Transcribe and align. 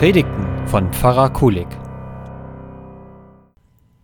Predigten 0.00 0.66
von 0.66 0.90
Pfarrer 0.94 1.28
Kulig. 1.28 1.66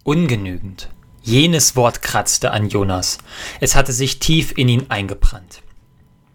Ungenügend. 0.04 0.90
Jenes 1.22 1.74
Wort 1.74 2.02
kratzte 2.02 2.50
an 2.50 2.68
Jonas. 2.68 3.16
Es 3.60 3.74
hatte 3.74 3.92
sich 3.92 4.18
tief 4.18 4.52
in 4.58 4.68
ihn 4.68 4.84
eingebrannt. 4.90 5.62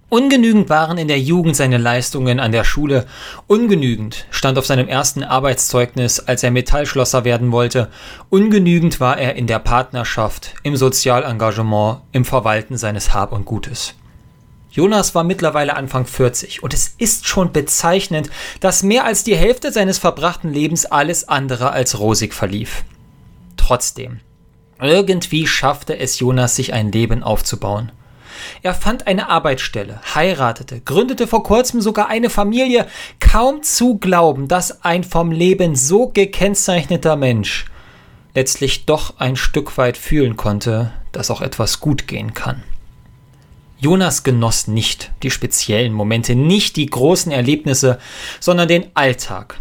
Ungenügend 0.10 0.70
waren 0.70 0.97
in 0.97 1.07
der 1.07 1.20
Jugend 1.20 1.55
seine 1.55 1.78
Leistungen 1.78 2.39
an 2.39 2.52
der 2.52 2.64
Schule. 2.64 3.05
Ungenügend 3.46 4.25
stand 4.32 4.57
auf 4.57 4.66
seinem 4.66 4.88
ersten 4.88 5.24
Arbeitszeugnis, 5.24 6.20
als 6.20 6.41
er 6.41 6.50
Metallschlosser 6.50 7.23
werden 7.23 7.52
wollte. 7.52 7.89
Ungenügend 8.32 9.00
war 9.00 9.20
er 9.20 9.36
in 9.36 9.46
der 9.46 9.59
Partnerschaft, 9.59 10.55
im 10.64 10.75
Sozialengagement, 10.75 12.00
im 12.14 12.25
Verwalten 12.25 12.78
seines 12.78 13.14
Hab 13.14 13.32
und 13.32 13.46
Gutes. 13.46 13.93
Jonas 14.71 15.14
war 15.14 15.25
mittlerweile 15.25 15.75
Anfang 15.75 16.06
40 16.06 16.64
und 16.64 16.74
es 16.74 16.96
ist 16.98 17.28
schon 17.28 17.52
bezeichnend, 17.52 18.29
dass 18.62 18.84
mehr 18.84 19.04
als 19.04 19.25
die 19.25 19.36
Hälfte 19.36 19.71
seines 19.71 19.98
verbrachten 19.98 20.54
Lebens 20.54 20.86
alles 20.86 21.28
andere 21.28 21.71
als 21.71 22.00
rosig 22.00 22.34
verlief. 22.34 22.84
Trotzdem, 23.57 24.21
irgendwie 24.79 25.46
schaffte 25.46 25.98
es 26.00 26.20
Jonas, 26.20 26.56
sich 26.56 26.74
ein 26.74 26.92
Leben 26.92 27.21
aufzubauen. 27.21 27.92
Er 28.62 28.74
fand 28.74 29.07
eine 29.07 29.29
Arbeitsstelle, 29.29 30.00
heiratete, 30.15 30.79
gründete 30.79 31.28
vor 31.28 31.43
kurzem 31.43 31.82
sogar 31.82 32.08
eine 32.08 32.30
Familie, 32.30 32.88
kaum 33.20 33.64
zu 33.64 33.98
glauben, 33.98 34.48
dass 34.48 34.86
ein 34.86 35.03
vom 35.03 35.31
Leben 35.31 35.76
so 35.76 36.08
gekennzeichneter 36.08 37.17
Mensch 37.17 37.66
letztlich 38.34 38.86
doch 38.86 39.20
ein 39.20 39.36
Stück 39.36 39.78
weit 39.78 39.98
fühlen 39.98 40.38
konnte, 40.38 40.94
dass 41.12 41.30
auch 41.30 41.42
etwas 41.42 41.81
gut 41.81 42.08
gehen 42.08 42.34
kann. 42.34 42.64
Jonas 43.82 44.22
genoss 44.22 44.68
nicht 44.68 45.12
die 45.24 45.32
speziellen 45.32 45.92
Momente, 45.92 46.36
nicht 46.36 46.76
die 46.76 46.86
großen 46.86 47.32
Erlebnisse, 47.32 47.98
sondern 48.40 48.68
den 48.68 48.86
Alltag. 48.94 49.60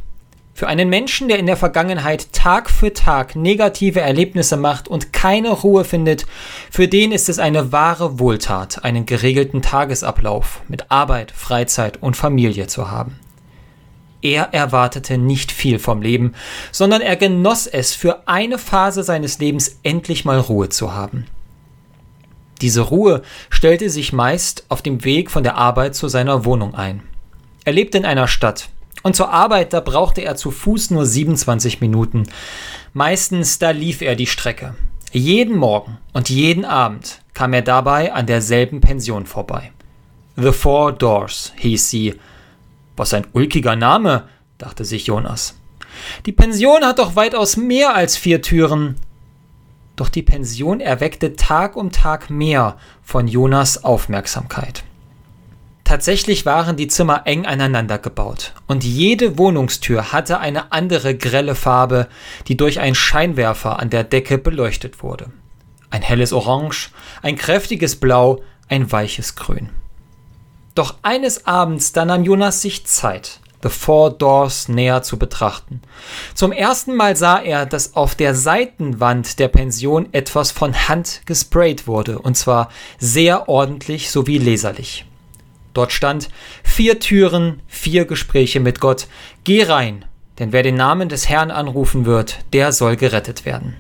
Für 0.53 0.69
einen 0.69 0.91
Menschen, 0.91 1.29
der 1.29 1.39
in 1.39 1.47
der 1.47 1.57
Vergangenheit 1.57 2.31
Tag 2.35 2.69
für 2.69 2.93
Tag 2.93 3.35
negative 3.35 4.03
Erlebnisse 4.03 4.59
macht 4.59 4.89
und 4.89 5.15
keine 5.15 5.49
Ruhe 5.49 5.85
findet, 5.85 6.27
für 6.71 6.87
den 6.87 7.12
ist 7.12 7.31
es 7.31 7.39
eine 7.39 7.73
wahre 7.73 8.19
Wohltat, 8.19 8.85
einen 8.85 9.07
geregelten 9.07 9.62
Tagesablauf 9.62 10.61
mit 10.69 10.91
Arbeit, 10.91 11.33
Freizeit 11.33 12.03
und 12.03 12.15
Familie 12.15 12.67
zu 12.67 12.91
haben. 12.91 13.19
Er 14.21 14.53
erwartete 14.53 15.17
nicht 15.17 15.51
viel 15.51 15.79
vom 15.79 16.03
Leben, 16.03 16.34
sondern 16.73 17.01
er 17.01 17.17
genoss 17.17 17.67
es, 17.67 17.95
für 17.95 18.29
eine 18.29 18.59
Phase 18.59 19.03
seines 19.03 19.39
Lebens 19.39 19.79
endlich 19.83 20.27
mal 20.27 20.39
Ruhe 20.39 20.69
zu 20.69 20.93
haben. 20.93 21.27
Diese 22.61 22.83
Ruhe 22.83 23.22
stellte 23.48 23.91
sich 23.91 24.12
meist 24.12 24.64
auf 24.69 24.83
dem 24.83 25.05
Weg 25.05 25.30
von 25.30 25.42
der 25.42 25.56
Arbeit 25.56 25.94
zu 25.94 26.08
seiner 26.08 26.44
Wohnung 26.44 26.75
ein. 26.75 27.03
Er 27.64 27.72
lebte 27.72 27.98
in 27.98 28.05
einer 28.05 28.28
Stadt, 28.28 28.69
und 29.03 29.16
zur 29.16 29.30
Arbeit, 29.30 29.72
da 29.72 29.80
brauchte 29.80 30.20
er 30.20 30.36
zu 30.36 30.50
Fuß 30.50 30.91
nur 30.91 31.06
27 31.06 31.81
Minuten. 31.81 32.25
Meistens, 32.92 33.58
da 33.58 33.70
lief 33.70 34.03
er 34.03 34.14
die 34.14 34.27
Strecke. 34.27 34.75
Jeden 35.12 35.56
Morgen 35.56 35.98
und 36.12 36.28
jeden 36.28 36.64
Abend 36.64 37.22
kam 37.33 37.53
er 37.53 37.62
dabei 37.62 38.12
an 38.12 38.27
derselben 38.27 38.81
Pension 38.81 39.27
vorbei. 39.27 39.72
The 40.36 40.53
Four 40.53 40.92
Doors 40.92 41.53
hieß 41.56 41.91
sie. 41.91 42.14
Was 42.97 43.14
ein 43.14 43.27
ulkiger 43.33 43.77
Name, 43.77 44.28
dachte 44.58 44.84
sich 44.84 45.06
Jonas. 45.06 45.58
Die 46.27 46.33
Pension 46.33 46.84
hat 46.84 46.98
doch 46.98 47.16
weitaus 47.16 47.56
mehr 47.56 47.94
als 47.94 48.16
vier 48.16 48.42
Türen. 48.42 48.97
Doch 50.01 50.09
die 50.09 50.23
Pension 50.23 50.81
erweckte 50.81 51.37
Tag 51.37 51.77
um 51.77 51.93
Tag 51.93 52.31
mehr 52.31 52.79
von 53.03 53.29
Jonas 53.29 53.84
Aufmerksamkeit. 53.84 54.83
Tatsächlich 55.84 56.47
waren 56.47 56.79
die 56.79 56.89
Zimmer 56.89 57.27
eng 57.27 57.45
aneinander 57.45 57.99
gebaut 57.99 58.55
und 58.66 58.83
jede 58.83 59.37
Wohnungstür 59.37 60.11
hatte 60.11 60.38
eine 60.38 60.72
andere 60.72 61.15
grelle 61.15 61.55
Farbe, 61.55 62.09
die 62.49 62.56
durch 62.56 62.81
einen 62.81 62.94
Scheinwerfer 62.94 63.78
an 63.78 63.91
der 63.91 64.05
Decke 64.05 64.38
beleuchtet 64.38 65.03
wurde. 65.03 65.27
Ein 65.91 66.00
helles 66.00 66.32
Orange, 66.32 66.93
ein 67.21 67.37
kräftiges 67.37 67.97
Blau, 67.97 68.41
ein 68.69 68.91
weiches 68.91 69.37
Grün. 69.37 69.69
Doch 70.75 70.94
eines 71.03 71.47
Abends, 71.47 71.93
da 71.93 72.06
nahm 72.06 72.25
Jonas 72.25 72.62
sich 72.62 72.87
Zeit 72.87 73.41
The 73.62 73.69
Four 73.69 74.10
Doors 74.12 74.69
näher 74.69 75.03
zu 75.03 75.19
betrachten. 75.19 75.82
Zum 76.34 76.53
ersten 76.53 76.94
Mal 76.94 77.16
sah 77.16 77.38
er, 77.38 77.66
dass 77.66 77.94
auf 77.94 78.15
der 78.15 78.34
Seitenwand 78.34 79.38
der 79.38 79.48
Pension 79.48 80.09
etwas 80.12 80.50
von 80.50 80.88
Hand 80.88 81.22
gesprayt 81.26 81.87
wurde, 81.87 82.19
und 82.19 82.37
zwar 82.37 82.70
sehr 82.99 83.49
ordentlich 83.49 84.10
sowie 84.10 84.38
leserlich. 84.38 85.04
Dort 85.75 85.93
stand 85.93 86.31
vier 86.65 86.99
Türen, 86.99 87.60
vier 87.66 88.04
Gespräche 88.04 88.60
mit 88.60 88.81
Gott. 88.81 89.06
Geh 89.44 89.62
rein, 89.62 90.04
denn 90.38 90.53
wer 90.53 90.62
den 90.62 90.75
Namen 90.75 91.09
des 91.09 91.28
Herrn 91.28 91.50
anrufen 91.50 92.06
wird, 92.06 92.38
der 92.53 92.72
soll 92.72 92.97
gerettet 92.97 93.44
werden. 93.44 93.76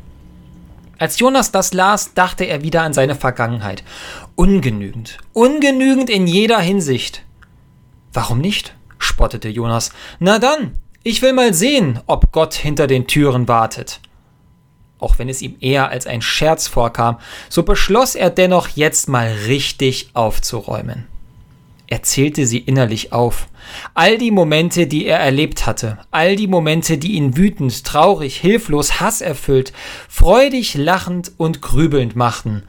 Als 0.98 1.18
Jonas 1.18 1.50
das 1.50 1.72
las, 1.72 2.12
dachte 2.12 2.44
er 2.44 2.62
wieder 2.62 2.82
an 2.82 2.92
seine 2.92 3.14
Vergangenheit. 3.14 3.82
Ungenügend, 4.36 5.16
ungenügend 5.32 6.10
in 6.10 6.26
jeder 6.26 6.60
Hinsicht. 6.60 7.22
Warum 8.12 8.38
nicht? 8.38 8.74
Spottete 9.20 9.50
Jonas. 9.50 9.92
Na 10.18 10.38
dann, 10.38 10.78
ich 11.02 11.20
will 11.20 11.34
mal 11.34 11.52
sehen, 11.52 12.00
ob 12.06 12.32
Gott 12.32 12.54
hinter 12.54 12.86
den 12.86 13.06
Türen 13.06 13.48
wartet. 13.48 14.00
Auch 14.98 15.18
wenn 15.18 15.28
es 15.28 15.42
ihm 15.42 15.56
eher 15.60 15.90
als 15.90 16.06
ein 16.06 16.22
Scherz 16.22 16.68
vorkam, 16.68 17.18
so 17.50 17.62
beschloss 17.62 18.14
er 18.14 18.30
dennoch 18.30 18.68
jetzt 18.68 19.10
mal 19.10 19.30
richtig 19.46 20.10
aufzuräumen. 20.14 21.06
Er 21.86 22.02
zählte 22.02 22.46
sie 22.46 22.60
innerlich 22.60 23.12
auf. 23.12 23.48
All 23.92 24.16
die 24.16 24.30
Momente, 24.30 24.86
die 24.86 25.04
er 25.04 25.18
erlebt 25.18 25.66
hatte, 25.66 25.98
all 26.10 26.34
die 26.34 26.46
Momente, 26.46 26.96
die 26.96 27.12
ihn 27.12 27.36
wütend, 27.36 27.84
traurig, 27.84 28.36
hilflos, 28.36 29.00
hasserfüllt, 29.00 29.74
freudig, 30.08 30.76
lachend 30.76 31.32
und 31.36 31.60
grübelnd 31.60 32.16
machten, 32.16 32.62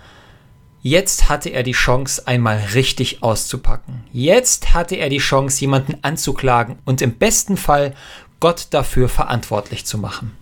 Jetzt 0.84 1.30
hatte 1.30 1.50
er 1.50 1.62
die 1.62 1.74
Chance, 1.74 2.25
einmal 2.25 2.58
richtig 2.74 3.22
auszupacken. 3.22 4.03
Jetzt 4.12 4.74
hatte 4.74 4.96
er 4.96 5.09
die 5.09 5.19
Chance, 5.19 5.62
jemanden 5.62 5.97
anzuklagen 6.02 6.80
und 6.86 7.03
im 7.03 7.14
besten 7.14 7.56
Fall 7.56 7.96
Gott 8.40 8.68
dafür 8.72 9.08
verantwortlich 9.08 9.86
zu 9.86 10.00
machen. 10.00 10.36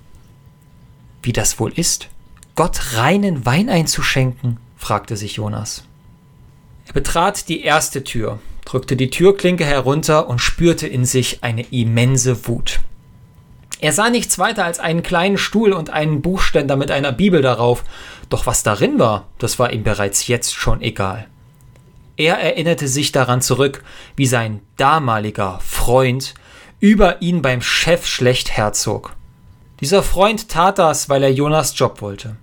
Wie 1.21 1.33
das 1.33 1.59
wohl 1.59 1.73
ist, 1.73 2.07
Gott 2.55 2.95
reinen 2.95 3.45
Wein 3.45 3.69
einzuschenken? 3.69 4.57
fragte 4.77 5.17
sich 5.17 5.35
Jonas. 5.35 5.83
Er 6.87 6.93
betrat 6.93 7.49
die 7.49 7.61
erste 7.61 8.05
Tür, 8.05 8.39
drückte 8.63 8.95
die 8.95 9.09
Türklinke 9.09 9.65
herunter 9.65 10.29
und 10.29 10.39
spürte 10.39 10.87
in 10.87 11.03
sich 11.03 11.43
eine 11.43 11.63
immense 11.63 12.47
Wut. 12.47 12.79
Er 13.81 13.93
sah 13.93 14.09
nichts 14.09 14.37
weiter 14.37 14.65
als 14.65 14.79
einen 14.79 15.03
kleinen 15.03 15.37
Stuhl 15.37 15.71
und 15.71 15.89
einen 15.89 16.21
Buchständer 16.21 16.75
mit 16.75 16.91
einer 16.91 17.13
Bibel 17.13 17.41
darauf, 17.41 17.85
doch 18.29 18.45
was 18.45 18.61
darin 18.61 18.99
war, 18.99 19.27
das 19.37 19.57
war 19.57 19.71
ihm 19.71 19.83
bereits 19.83 20.27
jetzt 20.27 20.53
schon 20.53 20.81
egal. 20.81 21.27
Er 22.17 22.37
erinnerte 22.37 22.89
sich 22.89 23.13
daran 23.13 23.41
zurück, 23.41 23.83
wie 24.17 24.25
sein 24.25 24.59
damaliger 24.75 25.59
Freund 25.61 26.33
über 26.81 27.21
ihn 27.21 27.41
beim 27.41 27.61
Chef 27.61 28.05
schlecht 28.05 28.51
herzog. 28.51 29.15
Dieser 29.79 30.03
Freund 30.03 30.49
tat 30.49 30.77
das, 30.77 31.07
weil 31.07 31.23
er 31.23 31.31
Jonas 31.31 31.77
Job 31.79 32.01
wollte. 32.01 32.35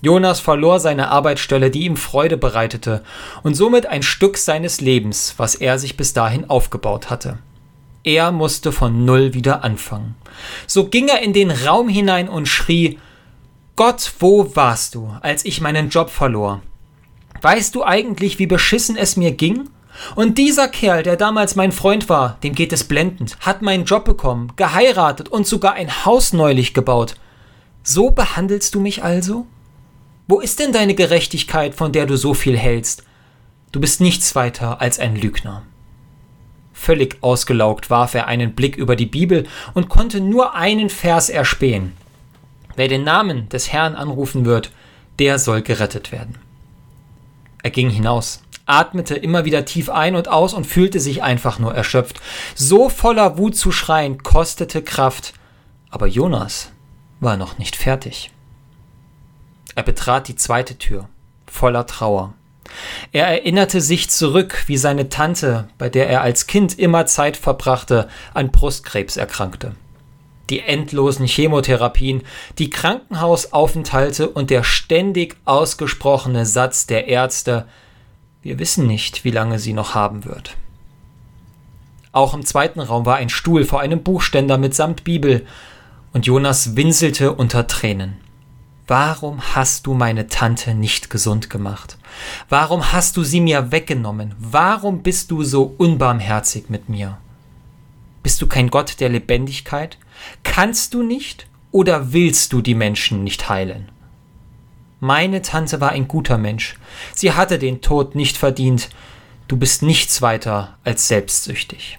Jonas 0.00 0.40
verlor 0.40 0.80
seine 0.80 1.10
Arbeitsstelle, 1.10 1.70
die 1.70 1.84
ihm 1.84 1.98
Freude 1.98 2.38
bereitete, 2.38 3.04
und 3.42 3.54
somit 3.54 3.86
ein 3.86 4.02
Stück 4.02 4.38
seines 4.38 4.80
Lebens, 4.80 5.34
was 5.36 5.54
er 5.54 5.78
sich 5.78 5.98
bis 5.98 6.14
dahin 6.14 6.48
aufgebaut 6.48 7.10
hatte. 7.10 7.38
Er 8.04 8.32
musste 8.32 8.72
von 8.72 9.04
Null 9.04 9.32
wieder 9.32 9.62
anfangen. 9.62 10.16
So 10.66 10.88
ging 10.88 11.08
er 11.08 11.22
in 11.22 11.32
den 11.32 11.50
Raum 11.50 11.88
hinein 11.88 12.28
und 12.28 12.46
schrie 12.46 12.98
Gott, 13.76 14.12
wo 14.18 14.54
warst 14.56 14.94
du, 14.94 15.14
als 15.20 15.44
ich 15.44 15.60
meinen 15.60 15.88
Job 15.88 16.10
verlor? 16.10 16.62
Weißt 17.40 17.74
du 17.74 17.84
eigentlich, 17.84 18.38
wie 18.38 18.46
beschissen 18.46 18.96
es 18.96 19.16
mir 19.16 19.32
ging? 19.32 19.68
Und 20.14 20.38
dieser 20.38 20.68
Kerl, 20.68 21.02
der 21.02 21.16
damals 21.16 21.54
mein 21.54 21.72
Freund 21.72 22.08
war, 22.08 22.38
dem 22.42 22.54
geht 22.54 22.72
es 22.72 22.84
blendend, 22.84 23.36
hat 23.40 23.62
meinen 23.62 23.84
Job 23.84 24.04
bekommen, 24.04 24.52
geheiratet 24.56 25.28
und 25.28 25.46
sogar 25.46 25.74
ein 25.74 26.04
Haus 26.04 26.32
neulich 26.32 26.74
gebaut. 26.74 27.14
So 27.82 28.10
behandelst 28.10 28.74
du 28.74 28.80
mich 28.80 29.02
also? 29.02 29.46
Wo 30.28 30.40
ist 30.40 30.60
denn 30.60 30.72
deine 30.72 30.94
Gerechtigkeit, 30.94 31.74
von 31.74 31.92
der 31.92 32.06
du 32.06 32.16
so 32.16 32.34
viel 32.34 32.56
hältst? 32.56 33.04
Du 33.70 33.80
bist 33.80 34.00
nichts 34.00 34.34
weiter 34.34 34.80
als 34.80 34.98
ein 34.98 35.16
Lügner. 35.16 35.62
Völlig 36.82 37.18
ausgelaugt 37.20 37.90
warf 37.90 38.14
er 38.14 38.26
einen 38.26 38.56
Blick 38.56 38.74
über 38.74 38.96
die 38.96 39.06
Bibel 39.06 39.46
und 39.72 39.88
konnte 39.88 40.20
nur 40.20 40.56
einen 40.56 40.90
Vers 40.90 41.28
erspähen. 41.28 41.92
Wer 42.74 42.88
den 42.88 43.04
Namen 43.04 43.48
des 43.50 43.72
Herrn 43.72 43.94
anrufen 43.94 44.44
wird, 44.44 44.72
der 45.20 45.38
soll 45.38 45.62
gerettet 45.62 46.10
werden. 46.10 46.38
Er 47.62 47.70
ging 47.70 47.88
hinaus, 47.88 48.42
atmete 48.66 49.14
immer 49.14 49.44
wieder 49.44 49.64
tief 49.64 49.90
ein 49.90 50.16
und 50.16 50.26
aus 50.26 50.54
und 50.54 50.66
fühlte 50.66 50.98
sich 50.98 51.22
einfach 51.22 51.60
nur 51.60 51.72
erschöpft. 51.72 52.20
So 52.56 52.88
voller 52.88 53.38
Wut 53.38 53.54
zu 53.54 53.70
schreien 53.70 54.24
kostete 54.24 54.82
Kraft, 54.82 55.34
aber 55.88 56.08
Jonas 56.08 56.72
war 57.20 57.36
noch 57.36 57.58
nicht 57.58 57.76
fertig. 57.76 58.32
Er 59.76 59.84
betrat 59.84 60.26
die 60.26 60.34
zweite 60.34 60.78
Tür, 60.78 61.08
voller 61.46 61.86
Trauer. 61.86 62.34
Er 63.12 63.26
erinnerte 63.26 63.80
sich 63.80 64.10
zurück, 64.10 64.64
wie 64.66 64.76
seine 64.76 65.08
Tante, 65.08 65.68
bei 65.78 65.88
der 65.88 66.08
er 66.08 66.22
als 66.22 66.46
Kind 66.46 66.78
immer 66.78 67.06
Zeit 67.06 67.36
verbrachte, 67.36 68.08
an 68.34 68.50
Brustkrebs 68.50 69.16
erkrankte. 69.16 69.74
Die 70.50 70.60
endlosen 70.60 71.26
Chemotherapien, 71.26 72.22
die 72.58 72.70
Krankenhausaufenthalte 72.70 74.28
und 74.28 74.50
der 74.50 74.64
ständig 74.64 75.36
ausgesprochene 75.44 76.46
Satz 76.46 76.86
der 76.86 77.08
Ärzte, 77.08 77.66
wir 78.42 78.58
wissen 78.58 78.86
nicht, 78.86 79.24
wie 79.24 79.30
lange 79.30 79.58
sie 79.58 79.72
noch 79.72 79.94
haben 79.94 80.24
wird. 80.24 80.56
Auch 82.10 82.34
im 82.34 82.44
zweiten 82.44 82.80
Raum 82.80 83.06
war 83.06 83.16
ein 83.16 83.30
Stuhl 83.30 83.64
vor 83.64 83.80
einem 83.80 84.02
Buchständer 84.02 84.58
mitsamt 84.58 85.04
Bibel, 85.04 85.46
und 86.12 86.26
Jonas 86.26 86.76
winselte 86.76 87.32
unter 87.32 87.66
Tränen. 87.66 88.18
Warum 88.88 89.40
hast 89.54 89.86
du 89.86 89.94
meine 89.94 90.26
Tante 90.26 90.74
nicht 90.74 91.08
gesund 91.08 91.50
gemacht? 91.50 91.98
Warum 92.48 92.92
hast 92.92 93.16
du 93.16 93.22
sie 93.22 93.40
mir 93.40 93.70
weggenommen? 93.70 94.34
Warum 94.38 95.02
bist 95.02 95.30
du 95.30 95.44
so 95.44 95.74
unbarmherzig 95.78 96.68
mit 96.68 96.88
mir? 96.88 97.18
Bist 98.24 98.42
du 98.42 98.46
kein 98.48 98.70
Gott 98.70 98.98
der 98.98 99.08
Lebendigkeit? 99.08 99.98
Kannst 100.42 100.94
du 100.94 101.02
nicht 101.02 101.46
oder 101.70 102.12
willst 102.12 102.52
du 102.52 102.60
die 102.60 102.74
Menschen 102.74 103.22
nicht 103.22 103.48
heilen? 103.48 103.90
Meine 104.98 105.42
Tante 105.42 105.80
war 105.80 105.90
ein 105.90 106.08
guter 106.08 106.38
Mensch. 106.38 106.76
Sie 107.14 107.32
hatte 107.32 107.58
den 107.58 107.82
Tod 107.82 108.14
nicht 108.14 108.36
verdient. 108.36 108.90
Du 109.48 109.56
bist 109.56 109.82
nichts 109.82 110.22
weiter 110.22 110.76
als 110.84 111.08
selbstsüchtig. 111.08 111.98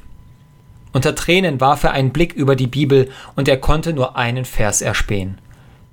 Unter 0.94 1.16
Tränen 1.16 1.60
warf 1.60 1.84
er 1.84 1.92
einen 1.92 2.12
Blick 2.12 2.34
über 2.34 2.56
die 2.56 2.68
Bibel 2.68 3.10
und 3.36 3.48
er 3.48 3.58
konnte 3.58 3.94
nur 3.94 4.16
einen 4.16 4.46
Vers 4.46 4.82
erspähen. 4.82 5.40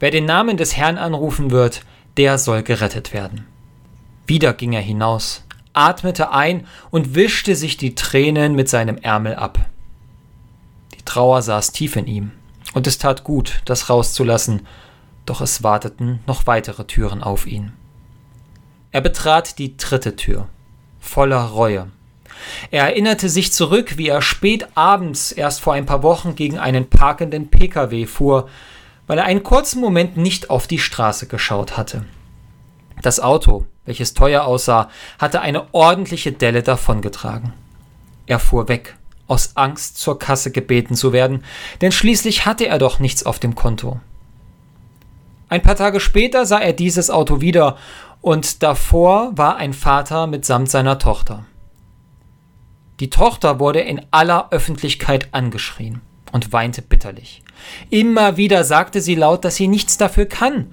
Wer 0.00 0.10
den 0.10 0.24
Namen 0.24 0.56
des 0.56 0.76
Herrn 0.76 0.96
anrufen 0.96 1.50
wird, 1.50 1.82
der 2.16 2.38
soll 2.38 2.62
gerettet 2.62 3.12
werden. 3.12 3.46
Wieder 4.26 4.54
ging 4.54 4.72
er 4.72 4.80
hinaus, 4.80 5.44
atmete 5.74 6.32
ein 6.32 6.66
und 6.90 7.14
wischte 7.14 7.54
sich 7.54 7.76
die 7.76 7.94
Tränen 7.94 8.54
mit 8.54 8.70
seinem 8.70 8.96
Ärmel 8.96 9.34
ab. 9.34 9.58
Die 10.94 11.04
Trauer 11.04 11.42
saß 11.42 11.72
tief 11.72 11.96
in 11.96 12.06
ihm, 12.06 12.32
und 12.72 12.86
es 12.86 12.96
tat 12.96 13.24
gut, 13.24 13.60
das 13.66 13.90
rauszulassen, 13.90 14.66
doch 15.26 15.42
es 15.42 15.62
warteten 15.62 16.20
noch 16.26 16.46
weitere 16.46 16.84
Türen 16.84 17.22
auf 17.22 17.46
ihn. 17.46 17.72
Er 18.92 19.02
betrat 19.02 19.58
die 19.58 19.76
dritte 19.76 20.16
Tür, 20.16 20.48
voller 20.98 21.42
Reue. 21.42 21.88
Er 22.70 22.84
erinnerte 22.84 23.28
sich 23.28 23.52
zurück, 23.52 23.98
wie 23.98 24.08
er 24.08 24.22
spät 24.22 24.66
abends 24.74 25.30
erst 25.30 25.60
vor 25.60 25.74
ein 25.74 25.84
paar 25.84 26.02
Wochen 26.02 26.36
gegen 26.36 26.58
einen 26.58 26.88
parkenden 26.88 27.50
Pkw 27.50 28.06
fuhr, 28.06 28.48
weil 29.10 29.18
er 29.18 29.24
einen 29.24 29.42
kurzen 29.42 29.80
Moment 29.80 30.16
nicht 30.16 30.50
auf 30.50 30.68
die 30.68 30.78
Straße 30.78 31.26
geschaut 31.26 31.76
hatte. 31.76 32.04
Das 33.02 33.18
Auto, 33.18 33.66
welches 33.84 34.14
teuer 34.14 34.44
aussah, 34.44 34.88
hatte 35.18 35.40
eine 35.40 35.74
ordentliche 35.74 36.30
Delle 36.30 36.62
davongetragen. 36.62 37.52
Er 38.26 38.38
fuhr 38.38 38.68
weg, 38.68 38.94
aus 39.26 39.56
Angst 39.56 39.98
zur 39.98 40.20
Kasse 40.20 40.52
gebeten 40.52 40.94
zu 40.94 41.12
werden, 41.12 41.42
denn 41.80 41.90
schließlich 41.90 42.46
hatte 42.46 42.68
er 42.68 42.78
doch 42.78 43.00
nichts 43.00 43.26
auf 43.26 43.40
dem 43.40 43.56
Konto. 43.56 43.98
Ein 45.48 45.62
paar 45.62 45.74
Tage 45.74 45.98
später 45.98 46.46
sah 46.46 46.60
er 46.60 46.72
dieses 46.72 47.10
Auto 47.10 47.40
wieder, 47.40 47.78
und 48.20 48.62
davor 48.62 49.36
war 49.36 49.56
ein 49.56 49.72
Vater 49.72 50.28
mitsamt 50.28 50.70
seiner 50.70 51.00
Tochter. 51.00 51.46
Die 53.00 53.10
Tochter 53.10 53.58
wurde 53.58 53.80
in 53.80 54.06
aller 54.12 54.52
Öffentlichkeit 54.52 55.30
angeschrien 55.32 56.00
und 56.30 56.52
weinte 56.52 56.80
bitterlich. 56.80 57.42
Immer 57.90 58.36
wieder 58.36 58.64
sagte 58.64 59.00
sie 59.00 59.14
laut, 59.14 59.44
dass 59.44 59.56
sie 59.56 59.68
nichts 59.68 59.96
dafür 59.96 60.26
kann. 60.26 60.72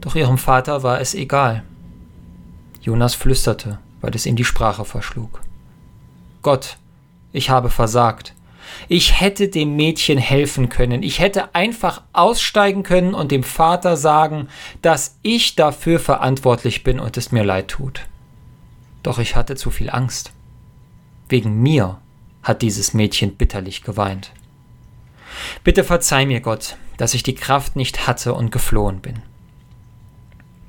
Doch 0.00 0.14
ihrem 0.14 0.38
Vater 0.38 0.82
war 0.82 1.00
es 1.00 1.14
egal. 1.14 1.62
Jonas 2.80 3.14
flüsterte, 3.14 3.78
weil 4.00 4.14
es 4.14 4.26
ihm 4.26 4.36
die 4.36 4.44
Sprache 4.44 4.84
verschlug. 4.84 5.40
Gott, 6.42 6.78
ich 7.32 7.50
habe 7.50 7.70
versagt. 7.70 8.34
Ich 8.88 9.20
hätte 9.20 9.48
dem 9.48 9.76
Mädchen 9.76 10.18
helfen 10.18 10.68
können. 10.68 11.02
Ich 11.02 11.18
hätte 11.18 11.54
einfach 11.54 12.02
aussteigen 12.12 12.82
können 12.82 13.14
und 13.14 13.30
dem 13.30 13.42
Vater 13.42 13.96
sagen, 13.96 14.48
dass 14.80 15.18
ich 15.22 15.56
dafür 15.56 15.98
verantwortlich 15.98 16.82
bin 16.82 17.00
und 17.00 17.16
es 17.16 17.32
mir 17.32 17.44
leid 17.44 17.68
tut. 17.68 18.02
Doch 19.02 19.18
ich 19.18 19.36
hatte 19.36 19.56
zu 19.56 19.70
viel 19.70 19.90
Angst. 19.90 20.32
Wegen 21.28 21.62
mir 21.62 21.98
hat 22.42 22.62
dieses 22.62 22.94
Mädchen 22.94 23.36
bitterlich 23.36 23.82
geweint. 23.82 24.32
Bitte 25.64 25.84
verzeih 25.84 26.26
mir, 26.26 26.40
Gott, 26.40 26.76
dass 26.96 27.14
ich 27.14 27.22
die 27.22 27.34
Kraft 27.34 27.76
nicht 27.76 28.06
hatte 28.06 28.34
und 28.34 28.52
geflohen 28.52 29.00
bin. 29.00 29.20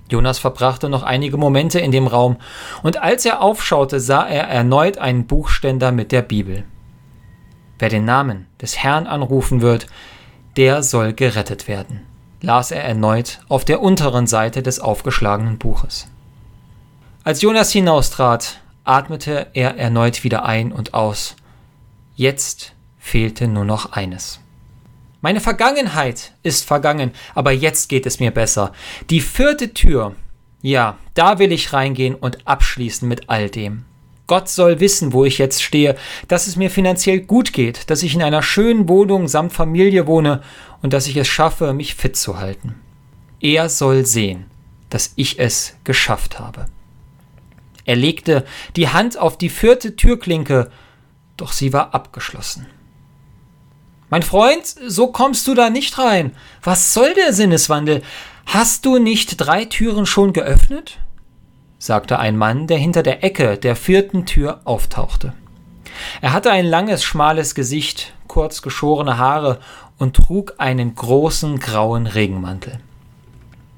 Jonas 0.09 0.39
verbrachte 0.39 0.89
noch 0.89 1.03
einige 1.03 1.37
Momente 1.37 1.79
in 1.79 1.91
dem 1.91 2.07
Raum, 2.07 2.37
und 2.83 3.01
als 3.01 3.25
er 3.25 3.41
aufschaute, 3.41 3.99
sah 3.99 4.27
er 4.27 4.43
erneut 4.43 4.97
einen 4.97 5.25
Buchständer 5.25 5.91
mit 5.91 6.11
der 6.11 6.21
Bibel. 6.21 6.65
Wer 7.79 7.89
den 7.89 8.05
Namen 8.05 8.45
des 8.61 8.77
Herrn 8.77 9.07
anrufen 9.07 9.61
wird, 9.61 9.87
der 10.57 10.83
soll 10.83 11.13
gerettet 11.13 11.67
werden, 11.67 12.01
las 12.41 12.71
er 12.71 12.83
erneut 12.83 13.39
auf 13.47 13.63
der 13.63 13.81
unteren 13.81 14.27
Seite 14.27 14.61
des 14.61 14.79
aufgeschlagenen 14.79 15.57
Buches. 15.57 16.07
Als 17.23 17.41
Jonas 17.41 17.71
hinaustrat, 17.71 18.59
atmete 18.83 19.47
er 19.53 19.77
erneut 19.77 20.23
wieder 20.23 20.43
ein 20.43 20.71
und 20.71 20.93
aus. 20.93 21.35
Jetzt 22.15 22.73
fehlte 22.99 23.47
nur 23.47 23.65
noch 23.65 23.93
eines. 23.93 24.39
Meine 25.21 25.39
Vergangenheit 25.39 26.33
ist 26.41 26.65
vergangen, 26.65 27.11
aber 27.35 27.51
jetzt 27.51 27.89
geht 27.89 28.07
es 28.07 28.19
mir 28.19 28.31
besser. 28.31 28.73
Die 29.11 29.21
vierte 29.21 29.73
Tür, 29.73 30.15
ja, 30.63 30.97
da 31.13 31.37
will 31.37 31.51
ich 31.51 31.73
reingehen 31.73 32.15
und 32.15 32.47
abschließen 32.47 33.07
mit 33.07 33.29
all 33.29 33.49
dem. 33.49 33.85
Gott 34.25 34.49
soll 34.49 34.79
wissen, 34.79 35.13
wo 35.13 35.25
ich 35.25 35.37
jetzt 35.37 35.61
stehe, 35.61 35.95
dass 36.27 36.47
es 36.47 36.55
mir 36.55 36.71
finanziell 36.71 37.19
gut 37.19 37.53
geht, 37.53 37.89
dass 37.89 38.01
ich 38.01 38.15
in 38.15 38.23
einer 38.23 38.41
schönen 38.41 38.87
Wohnung 38.87 39.27
samt 39.27 39.53
Familie 39.53 40.07
wohne 40.07 40.41
und 40.81 40.93
dass 40.93 41.07
ich 41.07 41.17
es 41.17 41.27
schaffe, 41.27 41.73
mich 41.73 41.95
fit 41.95 42.15
zu 42.15 42.39
halten. 42.39 42.75
Er 43.41 43.69
soll 43.69 44.05
sehen, 44.05 44.45
dass 44.89 45.13
ich 45.17 45.37
es 45.39 45.75
geschafft 45.83 46.39
habe. 46.39 46.65
Er 47.85 47.95
legte 47.95 48.45
die 48.75 48.89
Hand 48.89 49.19
auf 49.19 49.37
die 49.37 49.49
vierte 49.49 49.95
Türklinke, 49.95 50.71
doch 51.37 51.51
sie 51.51 51.73
war 51.73 51.93
abgeschlossen. 51.93 52.67
Mein 54.11 54.23
Freund, 54.23 54.65
so 54.65 55.07
kommst 55.07 55.47
du 55.47 55.53
da 55.53 55.69
nicht 55.69 55.97
rein. 55.97 56.35
Was 56.61 56.93
soll 56.93 57.13
der 57.13 57.31
Sinneswandel? 57.31 58.01
Hast 58.45 58.85
du 58.85 58.97
nicht 58.99 59.37
drei 59.37 59.63
Türen 59.63 60.05
schon 60.05 60.33
geöffnet? 60.33 60.99
sagte 61.79 62.19
ein 62.19 62.35
Mann, 62.35 62.67
der 62.67 62.77
hinter 62.77 63.03
der 63.03 63.23
Ecke 63.23 63.57
der 63.57 63.77
vierten 63.77 64.25
Tür 64.25 64.59
auftauchte. 64.65 65.31
Er 66.19 66.33
hatte 66.33 66.51
ein 66.51 66.65
langes, 66.65 67.05
schmales 67.05 67.55
Gesicht, 67.55 68.13
kurz 68.27 68.61
geschorene 68.61 69.17
Haare 69.17 69.61
und 69.97 70.17
trug 70.17 70.55
einen 70.57 70.93
großen 70.93 71.59
grauen 71.59 72.05
Regenmantel. 72.05 72.81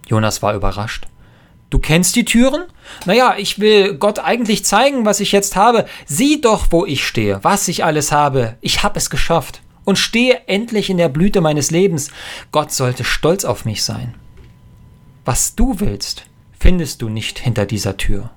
Jonas 0.08 0.42
war 0.42 0.56
überrascht. 0.56 1.06
Du 1.70 1.78
kennst 1.78 2.16
die 2.16 2.25
Türen? 2.25 2.63
Naja, 3.06 3.36
ich 3.38 3.60
will 3.60 3.94
Gott 4.00 4.18
eigentlich 4.18 4.66
zeigen, 4.66 5.06
was 5.06 5.20
ich 5.20 5.32
jetzt 5.32 5.56
habe. 5.56 5.86
Sieh 6.08 6.42
doch, 6.42 6.68
wo 6.72 6.88
ich 6.88 7.06
stehe, 7.06 7.44
was 7.44 7.68
ich 7.68 7.86
alles 7.86 8.12
habe. 8.12 8.58
Ich 8.62 8.82
habe 8.82 8.98
es 8.98 9.12
geschafft 9.12 9.62
und 9.86 9.98
stehe 9.98 10.48
endlich 10.48 10.90
in 10.90 10.98
der 10.98 11.10
Blüte 11.10 11.42
meines 11.42 11.72
Lebens. 11.72 12.12
Gott 12.52 12.72
sollte 12.72 13.04
stolz 13.04 13.46
auf 13.46 13.66
mich 13.66 13.84
sein. 13.84 14.16
Was 15.25 15.56
du 15.56 15.80
willst, 15.80 16.25
findest 16.60 17.02
du 17.02 17.10
nicht 17.10 17.40
hinter 17.40 17.66
dieser 17.66 17.98
Tür. 17.98 18.32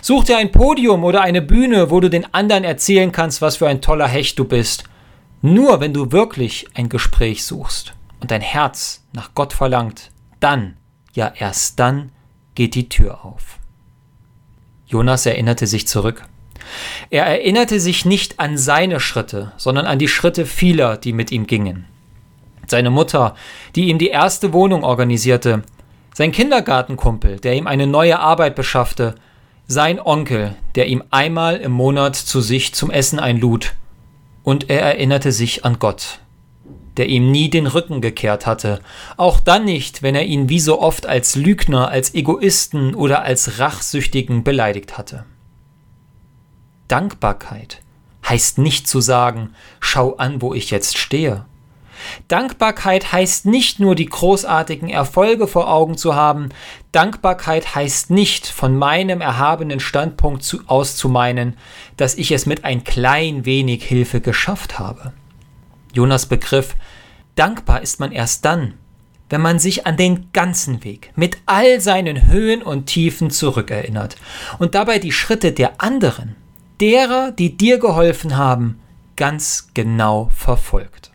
Such 0.00 0.24
dir 0.24 0.38
ein 0.38 0.52
Podium 0.52 1.04
oder 1.04 1.20
eine 1.20 1.42
Bühne, 1.42 1.90
wo 1.90 2.00
du 2.00 2.08
den 2.08 2.32
anderen 2.32 2.64
erzählen 2.64 3.12
kannst, 3.12 3.42
was 3.42 3.56
für 3.56 3.68
ein 3.68 3.82
toller 3.82 4.08
Hecht 4.08 4.38
du 4.38 4.44
bist. 4.44 4.84
Nur 5.42 5.80
wenn 5.80 5.92
du 5.92 6.12
wirklich 6.12 6.66
ein 6.74 6.88
Gespräch 6.88 7.44
suchst 7.44 7.94
und 8.20 8.30
dein 8.30 8.40
Herz 8.40 9.04
nach 9.12 9.34
Gott 9.34 9.52
verlangt, 9.52 10.10
dann, 10.40 10.76
ja 11.12 11.32
erst 11.36 11.78
dann, 11.78 12.10
geht 12.54 12.74
die 12.74 12.88
Tür 12.88 13.24
auf. 13.24 13.58
Jonas 14.86 15.26
erinnerte 15.26 15.66
sich 15.66 15.86
zurück. 15.86 16.24
Er 17.10 17.26
erinnerte 17.26 17.80
sich 17.80 18.04
nicht 18.04 18.40
an 18.40 18.58
seine 18.58 19.00
Schritte, 19.00 19.52
sondern 19.56 19.86
an 19.86 19.98
die 19.98 20.08
Schritte 20.08 20.46
vieler, 20.46 20.96
die 20.96 21.12
mit 21.12 21.32
ihm 21.32 21.46
gingen. 21.46 21.86
Seine 22.66 22.90
Mutter, 22.90 23.34
die 23.74 23.88
ihm 23.88 23.98
die 23.98 24.08
erste 24.08 24.52
Wohnung 24.52 24.82
organisierte, 24.82 25.62
sein 26.14 26.32
Kindergartenkumpel, 26.32 27.38
der 27.40 27.54
ihm 27.54 27.66
eine 27.66 27.86
neue 27.86 28.18
Arbeit 28.18 28.54
beschaffte, 28.54 29.14
sein 29.68 30.00
Onkel, 30.00 30.56
der 30.74 30.86
ihm 30.86 31.02
einmal 31.10 31.56
im 31.56 31.72
Monat 31.72 32.16
zu 32.16 32.40
sich 32.40 32.74
zum 32.74 32.90
Essen 32.90 33.18
einlud, 33.18 33.74
und 34.42 34.70
er 34.70 34.80
erinnerte 34.80 35.32
sich 35.32 35.64
an 35.64 35.78
Gott, 35.78 36.20
der 36.96 37.08
ihm 37.08 37.30
nie 37.30 37.50
den 37.50 37.66
Rücken 37.66 38.00
gekehrt 38.00 38.46
hatte, 38.46 38.80
auch 39.16 39.40
dann 39.40 39.64
nicht, 39.64 40.02
wenn 40.02 40.14
er 40.14 40.24
ihn 40.24 40.48
wie 40.48 40.60
so 40.60 40.80
oft 40.80 41.06
als 41.06 41.34
Lügner, 41.34 41.88
als 41.88 42.14
Egoisten 42.14 42.94
oder 42.94 43.22
als 43.22 43.58
Rachsüchtigen 43.58 44.44
beleidigt 44.44 44.96
hatte. 44.96 45.24
Dankbarkeit 46.88 47.80
heißt 48.28 48.58
nicht 48.58 48.88
zu 48.88 49.00
sagen, 49.00 49.54
schau 49.80 50.16
an, 50.16 50.42
wo 50.42 50.54
ich 50.54 50.70
jetzt 50.70 50.98
stehe. 50.98 51.44
Dankbarkeit 52.28 53.12
heißt 53.12 53.46
nicht 53.46 53.80
nur 53.80 53.94
die 53.94 54.06
großartigen 54.06 54.88
Erfolge 54.88 55.46
vor 55.46 55.72
Augen 55.72 55.96
zu 55.96 56.14
haben, 56.14 56.50
Dankbarkeit 56.92 57.74
heißt 57.74 58.10
nicht 58.10 58.46
von 58.46 58.76
meinem 58.76 59.20
erhabenen 59.20 59.80
Standpunkt 59.80 60.42
zu, 60.42 60.60
aus 60.66 60.96
zu 60.96 61.08
meinen, 61.08 61.56
dass 61.96 62.14
ich 62.14 62.32
es 62.32 62.46
mit 62.46 62.64
ein 62.64 62.84
klein 62.84 63.44
wenig 63.44 63.84
Hilfe 63.84 64.20
geschafft 64.20 64.78
habe. 64.78 65.12
Jonas 65.92 66.26
begriff, 66.26 66.74
Dankbar 67.36 67.82
ist 67.82 68.00
man 68.00 68.12
erst 68.12 68.46
dann, 68.46 68.74
wenn 69.28 69.42
man 69.42 69.58
sich 69.58 69.86
an 69.86 69.98
den 69.98 70.32
ganzen 70.32 70.84
Weg 70.84 71.12
mit 71.16 71.36
all 71.44 71.82
seinen 71.82 72.28
Höhen 72.28 72.62
und 72.62 72.86
Tiefen 72.86 73.30
zurückerinnert 73.30 74.16
und 74.58 74.74
dabei 74.74 74.98
die 74.98 75.12
Schritte 75.12 75.52
der 75.52 75.82
anderen, 75.82 76.34
derer, 76.80 77.32
die 77.32 77.56
dir 77.56 77.78
geholfen 77.78 78.36
haben, 78.36 78.80
ganz 79.16 79.68
genau 79.74 80.30
verfolgt. 80.34 81.10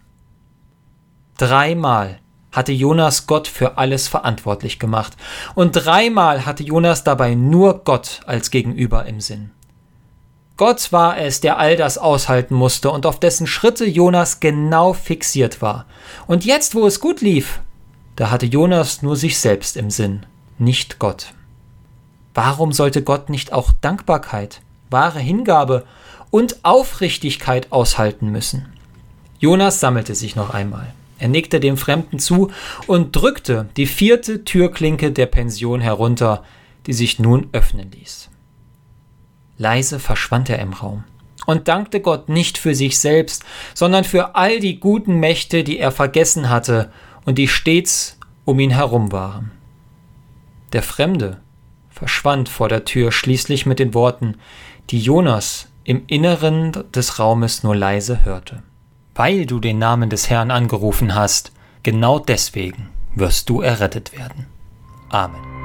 Dreimal 1.38 2.20
hatte 2.52 2.72
Jonas 2.72 3.28
Gott 3.28 3.48
für 3.48 3.78
alles 3.78 4.08
verantwortlich 4.08 4.78
gemacht, 4.78 5.16
und 5.56 5.72
dreimal 5.72 6.46
hatte 6.46 6.64
Jonas 6.64 7.04
dabei 7.04 7.36
nur 7.36 7.84
Gott 7.84 8.22
als 8.26 8.52
Gegenüber 8.52 9.06
im 9.06 9.22
Sinn. 9.22 9.52
Gott 10.58 10.92
war 10.92 11.18
es, 11.18 11.42
der 11.42 11.58
all 11.58 11.76
das 11.76 11.98
aushalten 11.98 12.54
musste 12.54 12.92
und 12.92 13.06
auf 13.06 13.20
dessen 13.20 13.48
Schritte 13.48 13.86
Jonas 13.86 14.40
genau 14.40 14.94
fixiert 14.94 15.62
war. 15.62 15.86
Und 16.28 16.46
jetzt, 16.46 16.76
wo 16.76 16.86
es 16.86 17.00
gut 17.00 17.22
lief, 17.22 17.62
da 18.16 18.30
hatte 18.30 18.46
Jonas 18.46 19.02
nur 19.02 19.16
sich 19.16 19.40
selbst 19.40 19.78
im 19.78 19.90
Sinn, 19.90 20.26
nicht 20.60 21.00
Gott. 21.00 21.34
Warum 22.36 22.74
sollte 22.74 23.02
Gott 23.02 23.30
nicht 23.30 23.54
auch 23.54 23.72
Dankbarkeit, 23.82 24.62
wahre 24.92 25.20
Hingabe 25.20 25.86
und 26.30 26.64
Aufrichtigkeit 26.64 27.72
aushalten 27.72 28.30
müssen? 28.30 28.74
Jonas 29.40 29.80
sammelte 29.80 30.14
sich 30.14 30.36
noch 30.36 30.52
einmal. 30.52 30.94
Er 31.18 31.28
nickte 31.28 31.60
dem 31.60 31.78
Fremden 31.78 32.20
zu 32.20 32.52
und 32.88 33.16
drückte 33.16 33.70
die 33.78 33.86
vierte 33.86 34.44
Türklinke 34.44 35.12
der 35.12 35.28
Pension 35.28 35.82
herunter, 35.82 36.44
die 36.88 36.94
sich 36.94 37.20
nun 37.20 37.50
öffnen 37.52 37.92
ließ. 37.92 38.30
Leise 39.58 40.00
verschwand 40.00 40.50
er 40.50 40.60
im 40.60 40.74
Raum 40.74 41.04
und 41.46 41.68
dankte 41.68 42.02
Gott 42.02 42.30
nicht 42.30 42.58
für 42.58 42.76
sich 42.76 43.00
selbst, 43.00 43.44
sondern 43.74 44.04
für 44.04 44.36
all 44.36 44.60
die 44.60 44.80
guten 44.80 45.20
Mächte, 45.20 45.64
die 45.64 45.80
er 45.80 45.92
vergessen 45.92 46.50
hatte 46.50 46.92
und 47.26 47.38
die 47.38 47.48
stets 47.48 48.18
um 48.46 48.60
ihn 48.60 48.72
herum 48.72 49.12
waren. 49.12 49.52
Der 50.74 50.84
Fremde 50.84 51.38
verschwand 51.90 52.50
vor 52.50 52.70
der 52.70 52.86
Tür 52.86 53.12
schließlich 53.12 53.66
mit 53.66 53.80
den 53.80 53.94
Worten, 53.94 54.38
die 54.92 55.00
Jonas 55.00 55.70
im 55.84 56.04
Inneren 56.08 56.74
des 56.94 57.18
Raumes 57.18 57.64
nur 57.64 57.76
leise 57.76 58.26
hörte. 58.26 58.62
Weil 59.16 59.46
du 59.46 59.60
den 59.60 59.80
Namen 59.80 60.10
des 60.10 60.30
Herrn 60.30 60.52
angerufen 60.52 61.16
hast, 61.16 61.52
genau 61.84 62.20
deswegen 62.20 62.90
wirst 63.16 63.50
du 63.50 63.62
errettet 63.62 64.18
werden. 64.18 64.48
Amen. 65.10 65.61